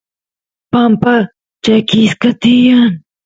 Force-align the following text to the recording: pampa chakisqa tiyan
pampa 0.71 1.13
chakisqa 1.63 2.29
tiyan 2.41 2.91